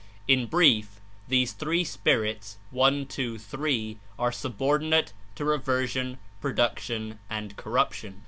In 0.27 0.47
brief, 0.47 0.99
these 1.27 1.51
three 1.51 1.83
'spirits' 1.83 2.57
(i. 2.75 3.05
2. 3.07 3.37
3.) 3.37 3.99
are 4.17 4.31
subordinate 4.31 5.13
to 5.35 5.45
reversion, 5.45 6.17
production 6.41 7.19
and 7.29 7.55
corruption. 7.55 8.19